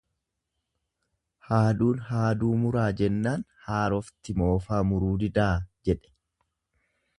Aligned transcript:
Haaduun 1.49 1.99
haaduu 2.07 2.49
muraa 2.63 2.87
jennaan 3.03 3.45
haarofti 3.67 4.37
moofaa 4.43 4.83
muruu 4.95 5.13
didaa, 5.27 5.53
jedhe. 5.91 6.15